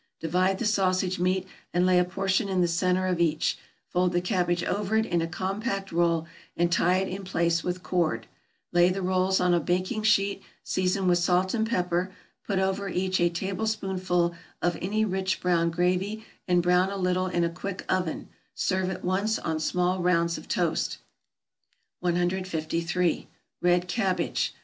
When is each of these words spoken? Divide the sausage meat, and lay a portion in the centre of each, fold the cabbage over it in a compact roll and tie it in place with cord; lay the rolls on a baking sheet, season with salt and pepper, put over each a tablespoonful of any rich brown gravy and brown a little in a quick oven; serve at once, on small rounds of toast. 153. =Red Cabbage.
Divide 0.19 0.57
the 0.57 0.65
sausage 0.65 1.19
meat, 1.19 1.47
and 1.75 1.85
lay 1.85 1.99
a 1.99 2.03
portion 2.03 2.49
in 2.49 2.61
the 2.61 2.67
centre 2.67 3.05
of 3.05 3.19
each, 3.19 3.59
fold 3.87 4.13
the 4.13 4.19
cabbage 4.19 4.63
over 4.63 4.97
it 4.97 5.05
in 5.05 5.21
a 5.21 5.27
compact 5.27 5.91
roll 5.91 6.25
and 6.57 6.71
tie 6.71 6.97
it 6.97 7.07
in 7.07 7.23
place 7.23 7.63
with 7.63 7.83
cord; 7.83 8.25
lay 8.71 8.89
the 8.89 9.03
rolls 9.03 9.39
on 9.39 9.53
a 9.53 9.59
baking 9.59 10.01
sheet, 10.01 10.41
season 10.63 11.07
with 11.07 11.19
salt 11.19 11.53
and 11.53 11.69
pepper, 11.69 12.11
put 12.47 12.57
over 12.57 12.89
each 12.89 13.19
a 13.21 13.29
tablespoonful 13.29 14.33
of 14.59 14.75
any 14.81 15.05
rich 15.05 15.39
brown 15.39 15.69
gravy 15.69 16.25
and 16.47 16.63
brown 16.63 16.89
a 16.89 16.97
little 16.97 17.27
in 17.27 17.43
a 17.43 17.49
quick 17.51 17.85
oven; 17.87 18.27
serve 18.55 18.89
at 18.89 19.03
once, 19.05 19.37
on 19.37 19.59
small 19.59 19.99
rounds 20.01 20.35
of 20.35 20.47
toast. 20.47 20.97
153. 21.99 23.27
=Red 23.61 23.87
Cabbage. 23.87 24.55